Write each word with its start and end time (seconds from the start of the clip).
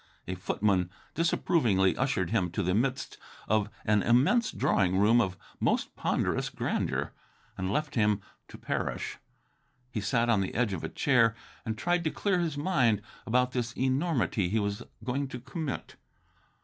A 0.27 0.33
footman 0.33 0.89
disapprovingly 1.13 1.95
ushered 1.95 2.31
him 2.31 2.49
to 2.53 2.63
the 2.63 2.73
midst 2.73 3.19
of 3.47 3.69
an 3.85 4.01
immense 4.01 4.51
drawing 4.51 4.97
room 4.97 5.21
of 5.21 5.37
most 5.59 5.95
ponderous 5.95 6.49
grandeur, 6.49 7.13
and 7.55 7.71
left 7.71 7.93
him 7.93 8.19
to 8.47 8.57
perish. 8.57 9.19
He 9.91 10.01
sat 10.01 10.27
on 10.27 10.41
the 10.41 10.55
edge 10.55 10.73
of 10.73 10.83
a 10.83 10.89
chair 10.89 11.35
and 11.67 11.77
tried 11.77 12.03
to 12.05 12.09
clear 12.09 12.39
his 12.39 12.57
mind 12.57 13.03
about 13.27 13.51
this 13.51 13.73
enormity 13.73 14.49
he 14.49 14.57
was 14.59 14.81
going 15.03 15.27
to 15.27 15.39
commit. 15.39 15.95